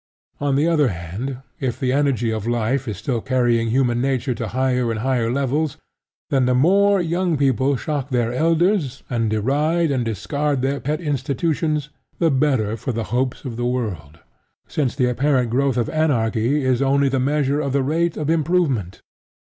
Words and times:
On 0.39 0.55
the 0.55 0.65
other 0.67 0.87
hand, 0.87 1.43
if 1.59 1.79
the 1.79 1.93
energy 1.93 2.31
of 2.33 2.47
life 2.47 2.87
is 2.87 2.97
still 2.97 3.21
carrying 3.21 3.67
human 3.69 4.01
nature 4.01 4.33
to 4.33 4.47
higher 4.47 4.89
and 4.89 5.01
higher 5.01 5.31
levels, 5.31 5.77
then 6.31 6.47
the 6.47 6.55
more 6.55 6.99
young 6.99 7.37
people 7.37 7.75
shock 7.75 8.09
their 8.09 8.33
elders 8.33 9.03
and 9.11 9.29
deride 9.29 9.91
and 9.91 10.03
discard 10.03 10.63
their 10.63 10.79
pet 10.79 11.01
institutions 11.01 11.89
the 12.17 12.31
better 12.31 12.75
for 12.75 12.91
the 12.91 13.03
hopes 13.13 13.45
of 13.45 13.57
the 13.57 13.65
world, 13.67 14.17
since 14.67 14.95
the 14.95 15.07
apparent 15.07 15.51
growth 15.51 15.77
of 15.77 15.87
anarchy 15.87 16.65
is 16.65 16.81
only 16.81 17.07
the 17.07 17.19
measure 17.19 17.61
of 17.61 17.71
the 17.71 17.83
rate 17.83 18.17
of 18.17 18.27
improvement. 18.27 19.03